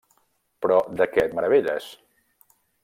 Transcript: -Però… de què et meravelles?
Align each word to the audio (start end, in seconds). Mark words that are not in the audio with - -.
-Però… 0.27 0.79
de 1.01 1.07
què 1.13 1.27
et 1.27 1.37
meravelles? 1.41 1.93